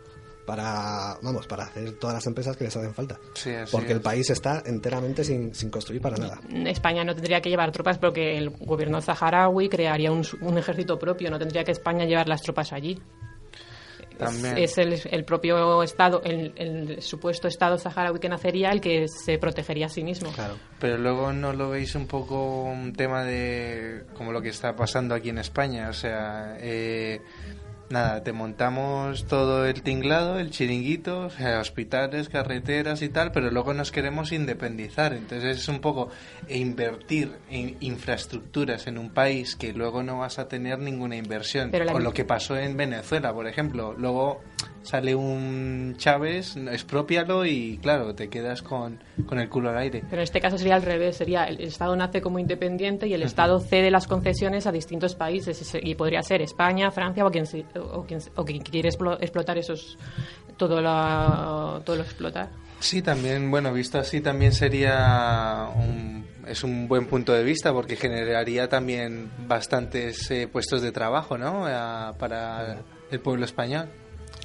para, 0.47 1.19
vamos, 1.23 1.47
para 1.47 1.65
hacer 1.65 1.93
todas 1.99 2.15
las 2.15 2.27
empresas 2.27 2.57
que 2.57 2.65
les 2.65 2.77
hacen 2.77 2.95
falta. 2.95 3.19
Sí, 3.35 3.51
Porque 3.71 3.93
el 3.93 4.01
país 4.01 4.31
está 4.31 4.63
enteramente 4.65 5.25
sin, 5.25 5.55
sin 5.55 5.71
construir 5.71 6.01
para 6.01 6.17
nada. 6.17 6.41
España 6.67 7.05
no 7.05 7.15
tendría 7.15 7.41
que 7.41 7.51
llevar 7.51 7.71
tropas 7.71 7.99
porque 7.99 8.39
el 8.39 8.51
gobierno 8.51 9.01
saharaui 9.01 9.69
crearía 9.69 10.11
un, 10.11 10.25
un 10.41 10.59
ejército 10.59 10.99
propio, 10.99 11.31
no 11.31 11.39
tendría 11.39 11.65
que 11.65 11.73
España 11.73 12.05
llevar 12.05 12.29
las 12.29 12.43
tropas 12.43 12.73
allí. 12.73 13.01
También. 14.19 14.59
Es, 14.59 14.79
es 14.79 15.05
el, 15.07 15.13
el 15.13 15.25
propio 15.25 15.83
Estado, 15.83 16.23
el, 16.25 16.53
el 16.57 17.03
supuesto 17.03 17.49
Estado 17.49 17.79
saharaui 17.79 18.19
que 18.19 18.29
nacería 18.29 18.71
el 18.71 18.81
que 18.81 19.07
se 19.09 19.39
protegería 19.39 19.87
a 19.87 19.89
sí 19.89 20.03
mismo. 20.05 20.31
Claro. 20.33 20.57
Pero 20.79 20.99
luego 20.99 21.33
no 21.33 21.53
lo 21.53 21.71
veis 21.71 21.95
un 21.95 22.07
poco 22.07 22.63
un 22.65 22.93
tema 22.93 23.25
de 23.25 24.05
como 24.17 24.33
lo 24.33 24.41
que 24.41 24.51
está 24.51 24.75
pasando 24.75 25.15
aquí 25.15 25.31
en 25.31 25.39
España. 25.39 25.89
O 25.89 25.93
sea, 25.93 26.57
eh, 26.61 27.21
nada, 27.93 28.25
te 28.25 28.33
montamos 28.33 29.27
todo 29.27 29.67
el 29.67 29.83
tinglado, 29.83 30.41
el 30.41 30.51
chiringuito, 30.51 31.31
hospitales, 31.61 32.29
carreteras 32.29 33.03
y 33.03 33.09
tal, 33.09 33.31
pero 33.31 33.51
luego 33.51 33.75
nos 33.75 33.93
queremos 33.93 34.33
independizar. 34.33 35.13
Entonces 35.13 35.59
es 35.59 35.69
un 35.69 35.81
poco 35.81 36.11
invertir 36.49 37.33
en 37.51 37.77
infraestructuras 37.81 38.87
en 38.87 38.99
un 38.99 39.11
país 39.11 39.55
que 39.55 39.73
luego 39.73 40.03
no 40.03 40.19
vas 40.19 40.39
a 40.39 40.49
tener 40.49 40.79
ninguna 40.79 41.17
inversión. 41.17 41.71
Con 41.71 42.03
lo 42.03 42.13
que 42.13 42.25
pasó 42.25 42.57
en 42.57 42.77
Venezuela, 42.77 43.33
por 43.33 43.47
ejemplo. 43.47 43.95
Luego 43.97 44.43
sale 44.83 45.15
un 45.15 45.95
Chávez, 45.97 46.57
expropialo 46.57 47.45
y 47.45 47.79
claro, 47.79 48.15
te 48.15 48.29
quedas 48.29 48.63
con, 48.63 48.99
con, 49.27 49.39
el 49.39 49.49
culo 49.49 49.71
al 49.71 49.79
aire. 49.79 50.03
Pero 50.09 50.21
en 50.21 50.25
este 50.25 50.41
caso 50.41 50.59
sería 50.59 50.75
al 50.75 50.83
revés, 50.83 51.17
sería 51.17 51.45
el 51.45 51.61
Estado 51.61 51.97
nace 51.97 52.21
como 52.21 52.39
independiente 52.39 53.07
y 53.07 53.15
el 53.15 53.23
Estado 53.23 53.61
cede 53.61 53.91
las 53.91 54.07
concesiones 54.07 54.67
a 54.67 54.73
distintos 54.73 55.15
países 55.15 55.75
y 55.83 55.95
podría 55.95 56.23
ser 56.23 56.43
España, 56.43 56.91
Francia 56.91 57.25
o 57.25 57.31
quien, 57.31 57.45
o 57.75 58.05
quien, 58.05 58.21
o 58.35 58.45
quien 58.45 58.63
quiere 58.63 58.89
explotar 58.89 59.59
esos 59.59 59.99
todo 60.57 60.81
lo, 60.81 61.81
todo 61.81 61.97
lo 61.97 62.03
explotar. 62.03 62.51
Sí, 62.81 63.01
también, 63.01 63.51
bueno, 63.51 63.73
visto 63.73 63.99
así 63.99 64.21
también 64.21 64.53
sería 64.53 65.69
un, 65.77 66.27
es 66.47 66.65
un 66.65 66.89
buen 66.89 67.07
punto 67.07 67.33
de 67.33 67.45
vista 67.45 67.73
porque 67.73 67.97
generaría 67.97 68.69
también 68.69 69.31
bastantes 69.47 70.31
eh, 70.31 70.49
puestos 70.49 70.83
de 70.83 70.91
trabajo, 70.91 71.39
¿no? 71.39 71.63
para 72.19 72.79
el 73.11 73.21
pueblo 73.21 73.45
español. 73.45 73.89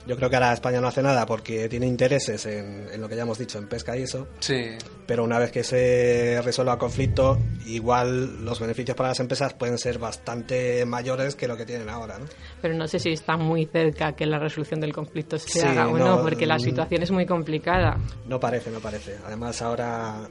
Yo 0.08 0.16
creo 0.16 0.30
que 0.30 0.38
ahora 0.38 0.54
España 0.54 0.80
no 0.80 0.88
hace 0.88 1.02
nada 1.04 1.26
porque 1.26 1.68
tiene 1.68 1.86
intereses 1.86 2.46
en, 2.46 3.00
lo 3.00 3.10
que 3.10 3.16
ya 3.18 3.24
hemos 3.24 3.38
dicho, 3.38 3.58
en 3.58 3.68
pesca 3.68 3.98
y 3.98 4.04
eso. 4.04 4.28
Sí. 4.40 4.78
Pero 5.06 5.26
una 5.26 5.38
vez 5.38 5.52
que 5.52 5.64
se 5.64 6.42
resuelva 6.44 6.74
el 6.74 6.80
conflicto, 6.80 7.38
igual 7.66 8.46
los 8.46 8.60
beneficios 8.60 8.96
para 8.96 9.10
las 9.10 9.20
empresas 9.20 9.54
pueden 9.54 9.78
ser 9.78 10.00
bastante 10.00 10.86
mayores 10.86 11.36
que 11.36 11.48
lo 11.48 11.58
que 11.58 11.66
tienen 11.66 11.90
ahora, 11.90 12.20
¿no? 12.20 12.26
Pero 12.62 12.74
no 12.74 12.88
sé 12.88 13.00
si 13.00 13.12
está 13.12 13.36
muy 13.36 13.66
cerca 13.66 14.14
que 14.14 14.26
la 14.26 14.40
resolución 14.40 14.80
del 14.80 14.94
conflicto 14.94 15.38
se 15.38 15.62
haga 15.66 15.88
o 15.88 15.98
no, 15.98 16.22
porque 16.22 16.46
la 16.46 16.56
mm. 16.56 16.62
situación 16.62 17.04
es 17.04 17.12
muy 17.12 17.26
complicada. 17.26 17.98
No 18.28 18.40
parece, 18.40 18.72
no 18.72 18.80
parece. 18.80 19.18
Además, 19.26 19.62
ahora 19.62 20.30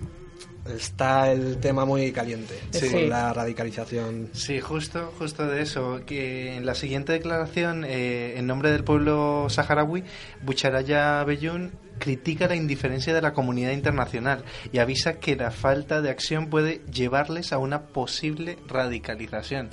está 0.74 1.30
el 1.32 1.58
tema 1.58 1.84
muy 1.84 2.12
caliente 2.12 2.54
sí. 2.70 3.06
la 3.06 3.32
radicalización. 3.32 4.30
Sí, 4.32 4.60
justo, 4.60 5.12
justo 5.18 5.46
de 5.46 5.62
eso. 5.62 6.00
Que 6.06 6.56
en 6.56 6.66
la 6.66 6.74
siguiente 6.74 7.12
declaración, 7.12 7.84
eh, 7.84 8.38
en 8.38 8.46
nombre 8.46 8.70
del 8.70 8.84
pueblo 8.84 9.48
saharaui, 9.48 10.04
Bucharaya 10.42 11.22
Beyun 11.24 11.72
critica 11.98 12.48
la 12.48 12.56
indiferencia 12.56 13.14
de 13.14 13.22
la 13.22 13.32
comunidad 13.32 13.72
internacional 13.72 14.44
y 14.72 14.78
avisa 14.78 15.14
que 15.14 15.36
la 15.36 15.50
falta 15.50 16.02
de 16.02 16.10
acción 16.10 16.48
puede 16.48 16.82
llevarles 16.92 17.52
a 17.52 17.58
una 17.58 17.86
posible 17.86 18.58
radicalización. 18.68 19.70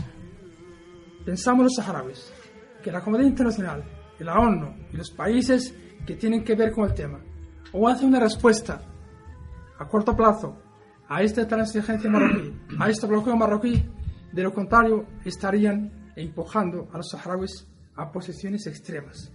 Pensamos 1.26 1.64
los 1.66 1.76
saharauis 1.76 2.32
que 2.84 2.92
la 2.92 3.02
comunidad 3.02 3.30
internacional, 3.30 3.84
la 4.20 4.40
ONU 4.40 4.74
y 4.92 4.98
los 4.98 5.12
países 5.12 5.74
que 6.06 6.16
tienen 6.16 6.44
que 6.44 6.56
ver 6.56 6.72
con 6.72 6.86
el 6.90 6.94
tema 6.94 7.20
o 7.72 7.88
hacen 7.88 8.10
una 8.10 8.20
respuesta 8.20 8.82
a 9.80 9.88
corto 9.88 10.16
plazo 10.16 10.62
a 11.13 11.22
esta 11.22 11.48
transigencia 11.48 12.10
marroquí, 12.10 12.51
a 12.79 12.89
este 12.89 13.05
bloqueo 13.05 13.36
marroquí, 13.36 13.86
de 14.32 14.41
lo 14.41 14.51
contrario 14.51 15.05
estarían 15.24 16.12
empujando 16.15 16.89
a 16.91 16.98
los 16.98 17.10
saharauis 17.12 17.67
a 17.96 18.12
posiciones 18.12 18.65
extremas. 18.65 19.32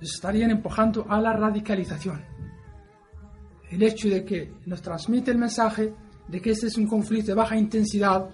estarían 0.00 0.50
empujando 0.50 1.04
a 1.06 1.20
la 1.20 1.34
radicalización. 1.34 2.24
El 3.70 3.82
hecho 3.82 4.08
de 4.08 4.24
que 4.24 4.54
nos 4.64 4.80
transmite 4.80 5.30
el 5.30 5.36
mensaje 5.36 5.92
de 6.28 6.40
que 6.40 6.52
este 6.52 6.68
es 6.68 6.78
un 6.78 6.86
conflicto 6.86 7.32
de 7.32 7.34
baja 7.34 7.56
intensidad, 7.56 8.30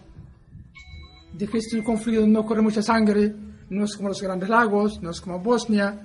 de 1.32 1.48
que 1.48 1.58
este 1.58 1.70
es 1.76 1.80
un 1.80 1.84
conflicto 1.84 2.20
donde 2.20 2.38
no 2.38 2.46
corre 2.46 2.62
mucha 2.62 2.80
sangre, 2.80 3.34
no 3.70 3.84
es 3.86 3.96
como 3.96 4.10
los 4.10 4.22
Grandes 4.22 4.48
Lagos, 4.48 5.02
no 5.02 5.10
es 5.10 5.20
como 5.20 5.40
Bosnia, 5.40 6.00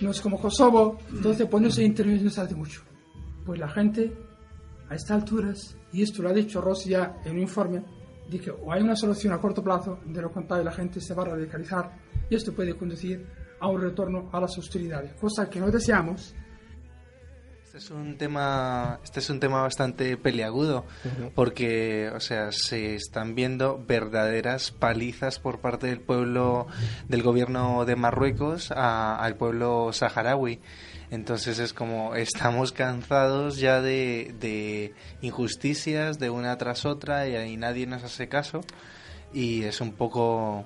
no 0.00 0.10
es 0.10 0.20
como 0.22 0.40
Kosovo, 0.40 0.96
entonces 1.12 1.46
pues 1.50 1.62
no 1.62 1.70
se 1.70 1.84
interviene 1.84 2.22
no 2.22 2.30
se 2.30 2.40
hace 2.40 2.54
mucho. 2.54 2.80
Pues 3.44 3.60
la 3.60 3.68
gente 3.68 4.10
a 4.88 4.94
estas 4.94 5.22
alturas, 5.22 5.76
y 5.92 6.02
esto 6.02 6.22
lo 6.22 6.30
ha 6.30 6.32
dicho 6.32 6.60
Rossi 6.60 6.90
ya 6.90 7.16
en 7.24 7.32
un 7.32 7.38
informe, 7.40 7.82
de 8.28 8.40
que 8.40 8.50
o 8.50 8.72
hay 8.72 8.82
una 8.82 8.96
solución 8.96 9.32
a 9.32 9.40
corto 9.40 9.62
plazo, 9.62 10.00
de 10.04 10.22
lo 10.22 10.30
contrario 10.30 10.64
la 10.64 10.72
gente 10.72 11.00
se 11.00 11.14
va 11.14 11.22
a 11.22 11.26
radicalizar 11.26 11.92
y 12.30 12.34
esto 12.34 12.52
puede 12.52 12.74
conducir 12.74 13.26
a 13.60 13.68
un 13.68 13.80
retorno 13.80 14.28
a 14.32 14.40
las 14.40 14.56
hostilidades, 14.58 15.14
cosa 15.14 15.48
que 15.48 15.60
no 15.60 15.70
deseamos. 15.70 16.34
Este 17.64 17.78
es 17.78 17.90
un 17.90 18.18
tema, 18.18 19.00
este 19.02 19.20
es 19.20 19.30
un 19.30 19.40
tema 19.40 19.62
bastante 19.62 20.18
peliagudo, 20.18 20.84
porque, 21.34 22.10
o 22.14 22.20
sea, 22.20 22.52
se 22.52 22.96
están 22.96 23.34
viendo 23.34 23.82
verdaderas 23.86 24.72
palizas 24.72 25.38
por 25.38 25.60
parte 25.60 25.86
del 25.86 26.00
pueblo, 26.00 26.66
del 27.08 27.22
gobierno 27.22 27.86
de 27.86 27.96
Marruecos 27.96 28.70
al 28.72 29.36
pueblo 29.36 29.90
saharaui. 29.90 30.60
Entonces 31.12 31.58
es 31.58 31.74
como 31.74 32.14
estamos 32.14 32.72
cansados 32.72 33.58
ya 33.58 33.82
de, 33.82 34.94
injusticias 35.20 36.18
de 36.18 36.30
una 36.30 36.56
tras 36.56 36.86
otra 36.86 37.28
y 37.28 37.36
ahí 37.36 37.58
nadie 37.58 37.86
nos 37.86 38.02
hace 38.02 38.30
caso 38.30 38.62
y 39.30 39.64
es 39.64 39.82
un 39.82 39.92
poco... 39.92 40.64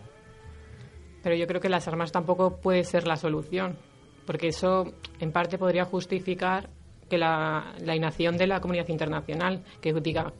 Pero 1.24 1.34
yo 1.34 1.48
creo 1.48 1.60
que 1.60 1.68
las 1.68 1.88
armas 1.88 2.12
tampoco 2.12 2.58
puede 2.58 2.84
ser 2.84 3.08
la 3.08 3.16
solución, 3.16 3.76
porque 4.24 4.46
eso 4.46 4.94
en 5.18 5.32
parte 5.32 5.58
podría 5.58 5.84
justificar 5.84 6.70
que 7.10 7.18
la, 7.18 7.74
la 7.80 7.96
inacción 7.96 8.36
de 8.36 8.46
la 8.46 8.60
comunidad 8.60 8.86
internacional, 8.86 9.64
que 9.80 9.92
diga, 9.94 10.32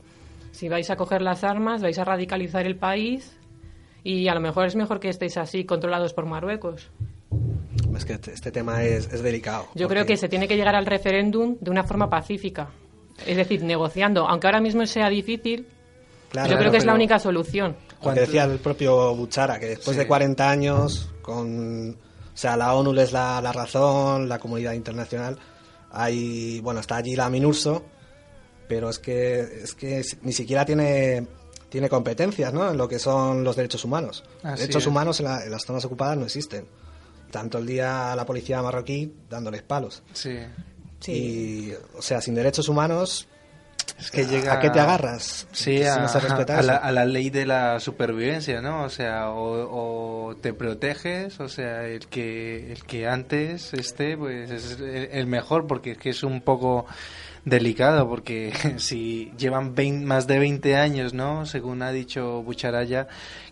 si 0.53 0.69
vais 0.69 0.89
a 0.89 0.95
coger 0.95 1.21
las 1.21 1.43
armas, 1.43 1.83
vais 1.83 1.99
a 1.99 2.05
radicalizar 2.05 2.65
el 2.65 2.77
país 2.77 3.37
y 4.05 4.29
a 4.29 4.35
lo 4.37 4.41
mejor 4.41 4.67
es 4.67 4.77
mejor 4.77 5.01
que 5.01 5.09
estéis 5.09 5.37
así 5.37 5.65
controlados 5.65 6.15
por 6.15 6.27
Marruecos 6.27 6.93
es 7.97 8.05
que 8.05 8.15
este, 8.15 8.33
este 8.33 8.51
tema 8.51 8.85
es, 8.85 9.11
delicado. 9.23 9.69
Yo 9.75 9.89
creo 9.89 10.07
que 10.07 10.17
se 10.17 10.29
tiene 10.29 10.49
que 10.49 10.57
llegar 10.57 10.75
al 10.75 10.87
referéndum 10.87 11.57
de 11.61 11.71
una 11.71 11.85
forma 11.85 12.09
pacífica, 12.09 12.69
es 13.27 13.37
decir, 13.37 13.63
negociando, 13.63 14.29
aunque 14.29 14.47
ahora 14.47 14.61
mismo 14.61 14.85
sea 14.87 15.09
difícil. 15.09 15.67
yo 16.33 16.59
creo 16.59 16.71
que 16.71 16.79
es 16.79 16.85
la 16.85 16.95
única 16.95 17.19
solución. 17.19 17.77
Como 18.01 18.15
decía 18.15 18.45
el 18.45 18.59
propio 18.59 19.15
Buchara, 19.15 19.59
que 19.59 19.67
después 19.67 19.97
de 19.97 20.07
40 20.07 20.51
años, 20.51 21.11
con, 21.23 21.91
o 21.91 22.37
sea, 22.37 22.57
la 22.57 22.75
ONU 22.75 22.93
les 22.93 23.11
da 23.11 23.41
la 23.41 23.53
razón, 23.53 24.29
la 24.29 24.39
comunidad 24.39 24.73
internacional, 24.73 25.39
hay, 25.91 26.61
bueno, 26.61 26.81
está 26.81 26.97
allí 26.97 27.17
la 27.17 27.31
MINURSO, 27.31 27.85
pero 28.69 28.91
es 28.91 28.99
que, 28.99 29.41
es 29.41 29.75
que 29.75 30.03
ni 30.23 30.33
siquiera 30.33 30.65
tiene 30.65 31.27
tiene 31.69 31.89
competencias 31.89 32.55
¿no? 32.55 32.71
en 32.71 32.79
lo 32.79 32.89
que 32.89 32.99
son 32.99 33.43
los 33.43 33.57
derechos 33.57 33.85
humanos. 33.85 34.25
derechos 34.43 34.87
humanos 34.87 35.19
en, 35.21 35.27
en, 35.27 35.51
las 35.51 35.65
zonas 35.65 35.85
ocupadas 35.85 36.17
no 36.17 36.25
existen 36.25 36.67
tanto 37.31 37.59
el 37.59 37.67
día 37.67 38.13
a 38.13 38.17
la 38.17 38.25
policía 38.27 38.63
marroquí 38.63 39.13
dándoles 39.29 39.63
palos. 39.63 40.03
Sí. 40.13 40.39
Y, 41.07 41.73
o 41.97 42.03
sea, 42.03 42.21
sin 42.21 42.35
derechos 42.35 42.69
humanos, 42.69 43.29
es 43.99 44.11
que 44.11 44.27
llega 44.27 44.55
¿A 44.55 44.61
qué 44.61 44.71
te 44.71 44.81
agarras? 44.81 45.47
Sí, 45.53 45.83
a, 45.83 46.07
la, 46.93 47.05
ley 47.05 47.31
de 47.31 47.47
la 47.47 47.81
supervivencia, 47.81 48.61
¿no? 48.61 48.85
O 48.85 48.91
sea, 48.91 49.31
o, 49.31 50.37
te 50.41 50.53
proteges, 50.53 51.41
o 51.41 51.49
sea, 51.49 51.87
el 51.87 52.07
que 52.09 52.73
el 52.73 52.85
que 52.85 53.07
antes 53.07 53.73
esté, 53.73 54.17
pues 54.17 54.51
es 54.51 54.79
el 54.81 55.27
mejor, 55.27 55.67
porque 55.67 55.93
es 55.93 55.99
que 55.99 56.11
es 56.11 56.23
un 56.23 56.43
poco 56.43 56.87
delicado, 57.45 58.07
porque 58.09 58.53
si 58.77 59.33
llevan 59.39 59.75
más 60.05 60.27
de 60.27 60.39
20 60.41 60.77
años, 60.77 61.15
¿no? 61.15 61.47
Según 61.47 61.83
ha 61.83 61.91
dicho 61.91 62.43
Bucharaya, 62.43 63.09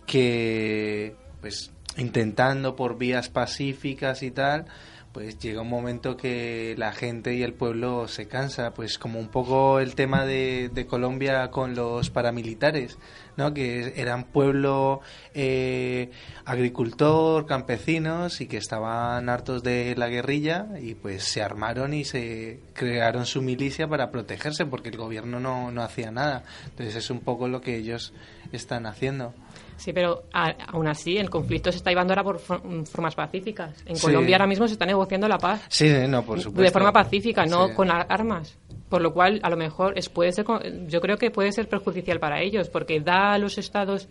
que 0.07 1.17
pues 1.41 1.71
intentando 1.97 2.77
por 2.77 2.99
vías 2.99 3.29
pacíficas 3.29 4.23
y 4.23 4.31
tal, 4.31 4.67
pues 5.15 5.39
llega 5.39 5.63
un 5.63 5.69
momento 5.69 6.17
que 6.17 6.75
la 6.77 6.91
gente 6.91 7.35
y 7.35 7.45
el 7.45 7.55
pueblo 7.55 8.09
se 8.09 8.27
cansa, 8.27 8.75
pues 8.75 8.99
como 8.99 9.21
un 9.21 9.29
poco 9.29 9.79
el 9.79 9.95
tema 9.95 10.25
de, 10.27 10.71
de 10.75 10.87
Colombia 10.87 11.53
con 11.53 11.77
los 11.77 12.11
paramilitares, 12.11 12.99
¿no? 13.37 13.55
que 13.55 13.93
eran 13.95 14.25
pueblo 14.25 15.03
eh, 15.35 16.11
agricultor, 16.45 17.45
campesinos 17.47 18.41
y 18.41 18.47
que 18.47 18.57
estaban 18.57 19.29
hartos 19.29 19.63
de 19.63 19.95
la 19.97 20.09
guerrilla 20.09 20.69
y 20.81 20.95
pues 20.95 21.25
se 21.25 21.43
armaron 21.43 21.93
y 21.93 22.05
se 22.05 22.61
crearon 22.73 23.27
su 23.27 23.43
milicia 23.43 23.89
para 23.89 24.11
protegerse 24.11 24.65
porque 24.65 24.91
el 24.91 24.97
gobierno 24.97 25.41
no, 25.41 25.71
no 25.71 25.83
hacía 25.83 26.11
nada. 26.11 26.45
Entonces 26.67 26.97
es 26.97 27.11
un 27.11 27.21
poco 27.21 27.49
lo 27.49 27.61
que 27.61 27.77
ellos 27.77 28.13
están 28.53 28.87
haciendo. 28.87 29.35
Sí, 29.77 29.93
pero 29.93 30.25
aún 30.33 30.87
así 30.87 31.17
el 31.17 31.31
conflicto 31.31 31.73
se 31.73 31.79
está 31.79 31.91
llevando 31.91 32.13
ahora 32.13 32.23
por 32.23 32.39
formas 32.39 33.15
pacíficas. 33.15 33.83
En 33.87 33.99
Colombia 33.99 34.37
ahora 34.37 34.47
mismo 34.47 34.67
se 34.69 34.75
está 34.75 34.87
negociando 34.87 35.29
la 35.29 35.39
paz. 35.39 35.63
Sí, 35.69 35.91
no, 36.09 36.25
por 36.25 36.41
supuesto. 36.41 36.63
De 36.63 36.71
forma 36.71 36.93
pacífica, 36.93 37.45
no 37.45 37.75
con 37.75 37.91
armas. 37.91 38.57
Por 38.89 39.03
lo 39.03 39.13
cual, 39.13 39.41
a 39.43 39.51
lo 39.51 39.57
mejor 39.57 39.99
es, 39.99 40.09
puede 40.09 40.31
ser, 40.31 40.47
yo 40.87 41.01
creo 41.01 41.17
que 41.17 41.31
puede 41.31 41.51
ser 41.51 41.69
perjudicial 41.69 42.21
para 42.21 42.41
ellos, 42.41 42.69
porque 42.69 43.01
da 43.01 43.33
a 43.33 43.39
los 43.39 43.59
estados, 43.59 44.09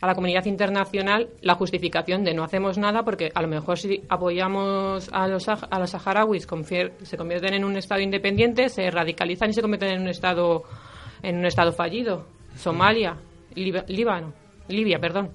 a 0.00 0.06
la 0.06 0.14
comunidad 0.14 0.44
internacional, 0.44 1.28
la 1.40 1.54
justificación 1.54 2.24
de 2.24 2.34
no 2.34 2.44
hacemos 2.44 2.78
nada, 2.78 3.04
porque 3.04 3.30
a 3.34 3.42
lo 3.42 3.48
mejor 3.48 3.78
si 3.78 4.02
apoyamos 4.08 5.08
a 5.12 5.26
los, 5.26 5.48
a 5.48 5.78
los 5.78 5.90
saharauis, 5.90 6.46
se 7.02 7.16
convierten 7.16 7.54
en 7.54 7.64
un 7.64 7.76
estado 7.76 8.00
independiente, 8.00 8.68
se 8.68 8.90
radicalizan 8.90 9.50
y 9.50 9.54
se 9.54 9.62
convierten 9.62 9.90
en 9.90 10.02
un 10.02 10.08
estado, 10.08 10.64
en 11.22 11.38
un 11.38 11.46
estado 11.46 11.72
fallido. 11.72 12.26
Somalia, 12.56 13.16
Líbano. 13.54 14.32
Libia, 14.68 14.98
perdón. 14.98 15.30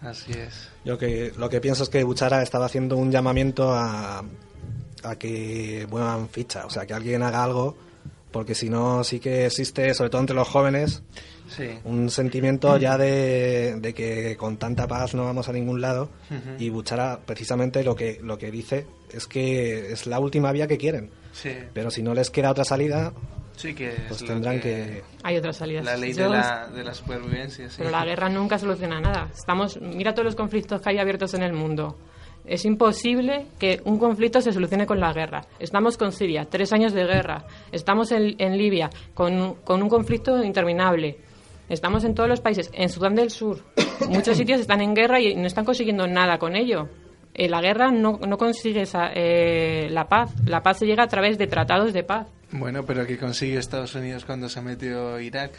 Así 0.00 0.32
es. 0.32 0.70
Yo 0.84 0.98
que, 0.98 1.32
lo 1.36 1.48
que 1.48 1.60
pienso 1.60 1.84
es 1.84 1.88
que 1.88 2.04
Buchara 2.04 2.42
estaba 2.42 2.66
haciendo 2.66 2.96
un 2.96 3.10
llamamiento 3.10 3.72
a, 3.72 4.22
a 5.02 5.16
que 5.16 5.86
muevan 5.90 6.28
ficha, 6.28 6.66
o 6.66 6.70
sea, 6.70 6.86
que 6.86 6.94
alguien 6.94 7.22
haga 7.22 7.44
algo, 7.44 7.76
porque 8.30 8.54
si 8.54 8.68
no, 8.68 9.04
sí 9.04 9.20
que 9.20 9.46
existe, 9.46 9.92
sobre 9.94 10.10
todo 10.10 10.20
entre 10.20 10.36
los 10.36 10.48
jóvenes, 10.48 11.02
Sí. 11.48 11.64
un 11.84 12.10
sentimiento 12.10 12.76
ya 12.76 12.98
de, 12.98 13.76
de 13.80 13.94
que 13.94 14.36
con 14.36 14.58
tanta 14.58 14.86
paz 14.86 15.14
no 15.14 15.24
vamos 15.24 15.48
a 15.48 15.52
ningún 15.54 15.80
lado 15.80 16.10
y 16.58 16.68
Buchara 16.68 17.20
precisamente 17.24 17.82
lo 17.82 17.96
que 17.96 18.20
lo 18.22 18.36
que 18.36 18.50
dice 18.50 18.86
es 19.10 19.26
que 19.26 19.90
es 19.92 20.06
la 20.06 20.20
última 20.20 20.52
vía 20.52 20.66
que 20.66 20.76
quieren 20.76 21.08
Sí, 21.32 21.52
pero 21.72 21.90
si 21.90 22.02
no 22.02 22.12
les 22.12 22.28
queda 22.28 22.50
otra 22.50 22.64
salida 22.64 23.14
sí 23.56 23.72
que 23.74 23.88
es 23.88 24.00
pues 24.08 24.26
tendrán 24.26 24.60
que, 24.60 25.02
Hay 25.22 25.38
otras 25.38 25.56
salidas. 25.56 25.86
La 25.86 25.96
ley 25.96 26.12
de 26.12 26.28
la, 26.28 26.68
de 26.68 26.84
la 26.84 26.92
supervivencia, 26.92 27.70
sí. 27.70 27.76
Pero 27.78 27.90
la 27.92 28.04
guerra 28.04 28.28
nunca 28.28 28.58
soluciona 28.58 29.00
nada. 29.00 29.30
Estamos, 29.34 29.80
mira 29.80 30.12
todos 30.12 30.26
los 30.26 30.36
conflictos 30.36 30.82
que 30.82 30.90
hay 30.90 30.98
abiertos 30.98 31.32
en 31.32 31.42
el 31.42 31.54
mundo. 31.54 31.96
Es 32.48 32.64
imposible 32.64 33.46
que 33.58 33.80
un 33.84 33.98
conflicto 33.98 34.40
se 34.40 34.52
solucione 34.52 34.86
con 34.86 34.98
la 34.98 35.12
guerra. 35.12 35.42
Estamos 35.58 35.98
con 35.98 36.12
Siria, 36.12 36.46
tres 36.46 36.72
años 36.72 36.94
de 36.94 37.04
guerra. 37.04 37.44
Estamos 37.70 38.10
en, 38.10 38.34
en 38.38 38.56
Libia, 38.56 38.88
con, 39.12 39.56
con 39.56 39.82
un 39.82 39.88
conflicto 39.88 40.42
interminable. 40.42 41.18
Estamos 41.68 42.04
en 42.04 42.14
todos 42.14 42.28
los 42.28 42.40
países. 42.40 42.70
En 42.72 42.88
Sudán 42.88 43.14
del 43.14 43.30
Sur, 43.30 43.60
muchos 44.08 44.36
sitios 44.36 44.60
están 44.60 44.80
en 44.80 44.94
guerra 44.94 45.20
y 45.20 45.36
no 45.36 45.46
están 45.46 45.66
consiguiendo 45.66 46.06
nada 46.06 46.38
con 46.38 46.56
ello. 46.56 46.88
Eh, 47.34 47.48
la 47.48 47.60
guerra 47.60 47.90
no, 47.90 48.18
no 48.26 48.38
consigue 48.38 48.80
esa, 48.80 49.10
eh, 49.14 49.88
la 49.90 50.08
paz. 50.08 50.32
La 50.46 50.62
paz 50.62 50.78
se 50.78 50.86
llega 50.86 51.04
a 51.04 51.08
través 51.08 51.36
de 51.36 51.46
tratados 51.46 51.92
de 51.92 52.02
paz. 52.02 52.28
Bueno, 52.50 52.82
pero 52.84 53.06
¿qué 53.06 53.18
consiguió 53.18 53.60
Estados 53.60 53.94
Unidos 53.94 54.24
cuando 54.24 54.48
se 54.48 54.62
metió 54.62 55.20
Irak? 55.20 55.52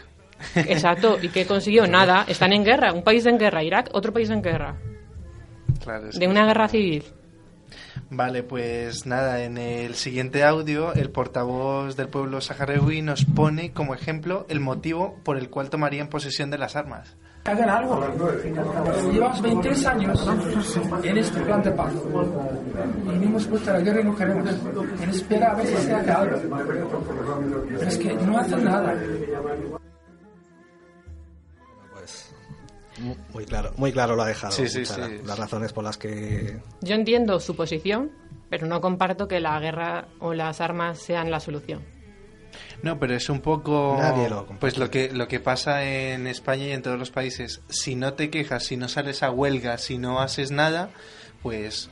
Exacto. 0.55 1.17
¿Y 1.21 1.29
qué 1.29 1.45
consiguió? 1.45 1.85
Nada. 1.87 2.25
Están 2.27 2.51
en 2.51 2.63
guerra. 2.65 2.93
Un 2.93 3.03
país 3.03 3.25
en 3.27 3.37
guerra. 3.37 3.63
Irak, 3.63 3.89
otro 3.93 4.11
país 4.11 4.29
en 4.31 4.41
guerra. 4.41 4.75
Claro, 5.83 6.09
De 6.13 6.27
una 6.27 6.45
guerra 6.45 6.67
civil. 6.67 7.03
Vale, 8.09 8.43
pues 8.43 9.05
nada, 9.05 9.43
en 9.43 9.57
el 9.57 9.95
siguiente 9.95 10.43
audio 10.43 10.93
el 10.93 11.11
portavoz 11.11 11.95
del 11.95 12.07
pueblo 12.07 12.41
saharaui 12.41 13.01
nos 13.01 13.25
pone 13.25 13.71
como 13.71 13.93
ejemplo 13.93 14.45
el 14.49 14.59
motivo 14.59 15.19
por 15.23 15.37
el 15.37 15.49
cual 15.49 15.69
tomarían 15.69 16.07
posesión 16.07 16.49
de 16.49 16.57
las 16.57 16.75
armas. 16.75 17.15
Hagan 17.45 17.69
algo. 17.69 18.05
Llevamos 19.11 19.41
23 19.41 19.85
años 19.85 20.29
en 21.03 21.17
este 21.17 21.39
plan 21.41 21.63
de 21.63 21.71
paz. 21.71 21.93
Y 21.93 23.17
no 23.17 23.23
hemos 23.23 23.45
puesto 23.45 23.71
la 23.71 23.79
guerra 23.79 24.01
y 24.01 24.03
no 24.03 24.15
queremos. 24.15 24.49
En 25.01 25.09
espera 25.09 25.51
a 25.51 25.55
ver 25.55 25.67
si 25.67 25.75
se 25.77 25.93
hace 25.93 26.11
algo. 26.11 26.37
Pero 27.67 27.89
es 27.89 27.97
que 27.97 28.13
no 28.13 28.37
hacen 28.37 28.63
nada. 28.63 28.95
pues 31.93 32.35
muy 33.33 33.45
claro 33.45 33.71
muy 33.77 33.91
claro 33.91 34.15
lo 34.15 34.23
ha 34.23 34.27
dejado 34.27 34.51
Sí, 34.53 34.67
sí, 34.67 34.85
sí. 34.85 34.93
las 35.25 35.37
razones 35.39 35.73
por 35.73 35.83
las 35.83 35.97
que 35.97 36.59
Yo 36.81 36.95
entiendo 36.95 37.39
su 37.39 37.55
posición, 37.55 38.11
pero 38.49 38.67
no 38.67 38.81
comparto 38.81 39.27
que 39.27 39.39
la 39.39 39.59
guerra 39.59 40.07
o 40.19 40.33
las 40.33 40.61
armas 40.61 40.99
sean 40.99 41.29
la 41.31 41.39
solución. 41.39 41.81
No, 42.81 42.97
pero 42.99 43.13
es 43.15 43.29
un 43.29 43.41
poco 43.41 43.95
Nadie 43.99 44.29
lo 44.29 44.37
comparte. 44.37 44.59
pues 44.59 44.77
lo 44.77 44.89
que 44.89 45.11
lo 45.11 45.27
que 45.27 45.39
pasa 45.39 45.83
en 45.83 46.27
España 46.27 46.65
y 46.65 46.71
en 46.71 46.81
todos 46.81 46.97
los 46.97 47.11
países. 47.11 47.61
Si 47.69 47.95
no 47.95 48.13
te 48.13 48.29
quejas, 48.29 48.63
si 48.63 48.75
no 48.77 48.87
sales 48.87 49.21
a 49.21 49.29
huelga, 49.31 49.77
si 49.77 49.97
no 49.97 50.19
haces 50.19 50.49
nada, 50.51 50.89
pues 51.43 51.89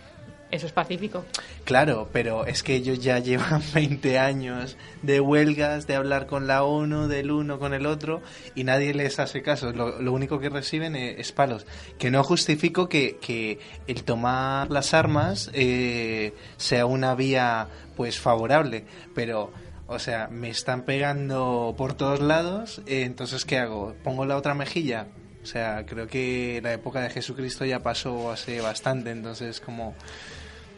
Eso 0.49 0.65
es 0.65 0.71
pacífico. 0.71 1.25
Claro, 1.65 2.07
pero 2.13 2.45
es 2.45 2.63
que 2.63 2.75
ellos 2.75 2.99
ya 2.99 3.19
llevan 3.19 3.61
20 3.73 4.17
años 4.17 4.77
de 5.01 5.19
huelgas, 5.19 5.87
de 5.87 5.95
hablar 5.95 6.25
con 6.25 6.47
la 6.47 6.63
ONU, 6.63 7.07
del 7.07 7.31
uno 7.31 7.59
con 7.59 7.73
el 7.73 7.85
otro, 7.85 8.21
y 8.55 8.63
nadie 8.63 8.93
les 8.93 9.19
hace 9.19 9.41
caso. 9.41 9.73
Lo, 9.73 10.01
lo 10.01 10.13
único 10.13 10.39
que 10.39 10.49
reciben 10.49 10.95
e- 10.95 11.19
es, 11.19 11.33
palos. 11.33 11.65
Que 11.99 12.11
no 12.11 12.23
justifico 12.23 12.87
que, 12.87 13.17
que 13.17 13.59
el 13.87 14.03
tomar 14.03 14.71
las 14.71 14.93
armas 14.93 15.49
eh, 15.53 16.33
sea 16.55 16.85
una 16.85 17.13
vía 17.15 17.67
pues 17.95 18.19
favorable, 18.19 18.85
pero... 19.13 19.51
O 19.89 19.99
sea, 19.99 20.27
me 20.29 20.49
están 20.49 20.83
pegando 20.83 21.73
por 21.77 21.93
todos 21.93 22.19
lados, 22.19 22.81
eh, 22.87 23.03
entonces 23.03 23.45
¿qué 23.45 23.57
hago? 23.57 23.95
¿Pongo 24.03 24.25
la 24.25 24.35
otra 24.35 24.53
mejilla? 24.53 25.07
O 25.41 25.45
sea, 25.45 25.85
creo 25.85 26.07
que 26.07 26.59
la 26.61 26.73
época 26.73 26.99
de 26.99 27.09
Jesucristo 27.09 27.63
ya 27.63 27.79
pasó 27.79 28.29
hace 28.29 28.59
bastante, 28.59 29.11
entonces 29.11 29.61
como... 29.61 29.95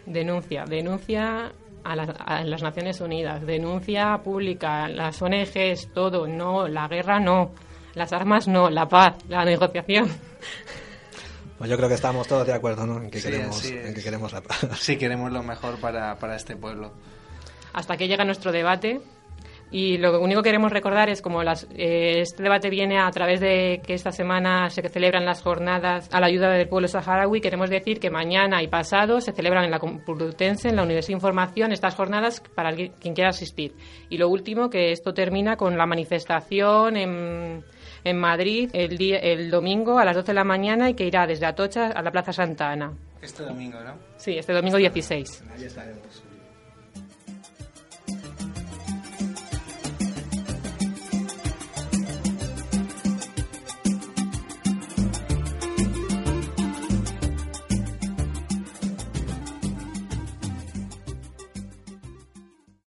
Denuncia, 0.06 0.66
denuncia 0.66 1.52
a, 1.84 1.96
las- 1.96 2.10
a 2.20 2.44
las 2.44 2.62
Naciones 2.64 3.00
Unidas, 3.02 3.46
denuncia 3.46 4.18
pública, 4.24 4.88
las 4.88 5.22
ONGs, 5.22 5.90
todo. 5.94 6.28
No, 6.28 6.68
la 6.68 6.88
guerra 6.88 7.20
no, 7.20 7.52
las 7.96 8.12
armas 8.14 8.48
no, 8.48 8.70
la 8.70 8.88
paz, 8.88 9.16
la 9.30 9.46
negociación. 9.46 10.10
pues 11.58 11.70
yo 11.70 11.76
creo 11.78 11.90
que 11.90 11.96
estamos 11.96 12.28
todos 12.28 12.48
de 12.48 12.54
acuerdo 12.54 12.86
¿no? 12.86 13.02
en 13.02 13.10
que 13.12 13.20
Sí, 13.20 13.30
queremos 13.30 13.66
en 13.66 13.94
que 13.94 14.02
queremos 14.02 14.32
la 14.34 14.42
paz 14.42 14.66
Sí, 14.80 14.98
queremos 14.98 15.32
lo 15.32 15.44
mejor 15.44 15.80
para, 15.80 16.16
para 16.18 16.36
este 16.36 16.56
pueblo. 16.56 16.92
Hasta 17.74 17.98
que 17.98 18.08
llega 18.08 18.26
nuestro 18.26 18.52
debate. 18.52 19.00
Y 19.72 19.98
lo 19.98 20.20
único 20.20 20.42
que 20.42 20.50
queremos 20.50 20.72
recordar 20.72 21.10
es 21.10 21.22
como 21.22 21.44
las, 21.44 21.68
eh, 21.76 22.22
este 22.22 22.42
debate 22.42 22.70
viene 22.70 23.00
a 23.00 23.10
través 23.12 23.40
de 23.40 23.82
que 23.86 23.94
esta 23.94 24.12
semana 24.12 24.70
se 24.70 24.88
celebran 24.90 25.26
las 25.26 25.44
jornadas 25.44 26.10
a 26.12 26.20
la 26.20 26.26
ayuda 26.26 26.50
del 26.50 26.68
pueblo 26.68 26.88
saharaui. 26.88 27.40
Queremos 27.40 27.70
decir 27.70 28.00
que 28.00 28.10
mañana 28.10 28.64
y 28.64 28.68
pasado 28.68 29.22
se 29.22 29.32
celebran 29.32 29.66
en 29.66 29.72
la 29.72 29.80
Complutense, 29.80 30.70
en 30.70 30.76
la 30.76 30.84
Universidad 30.84 31.14
de 31.14 31.18
Información, 31.18 31.72
estas 31.72 31.94
jornadas 31.94 32.42
para 32.56 32.74
quien 32.74 33.14
quiera 33.14 33.30
asistir. 33.30 33.76
Y 34.10 34.18
lo 34.18 34.28
último, 34.30 34.70
que 34.72 34.92
esto 34.92 35.14
termina 35.14 35.56
con 35.56 35.78
la 35.78 35.86
manifestación 35.86 36.98
en, 36.98 37.64
en 38.04 38.18
Madrid 38.18 38.72
el, 38.74 38.98
día, 38.98 39.18
el 39.20 39.52
domingo 39.52 40.00
a 40.00 40.06
las 40.06 40.16
12 40.16 40.28
de 40.28 40.34
la 40.34 40.44
mañana 40.44 40.90
y 40.90 40.96
que 40.96 41.06
irá 41.06 41.28
desde 41.28 41.46
Atocha 41.46 41.88
a 41.88 42.02
la 42.02 42.12
Plaza 42.12 42.34
Santa 42.34 42.72
Ana. 42.72 42.92
Este 43.22 43.44
domingo, 43.44 43.80
¿no? 43.82 43.96
Sí, 44.18 44.38
este 44.38 44.54
domingo 44.54 44.78
16. 44.78 45.44
Ahí 45.56 45.64
estaremos. 45.66 46.29